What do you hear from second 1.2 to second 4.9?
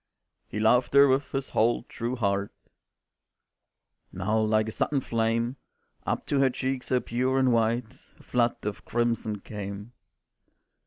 his whole true heart," Now like a